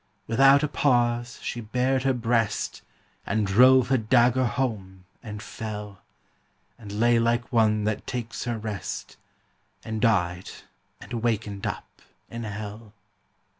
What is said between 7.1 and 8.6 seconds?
like one that takes her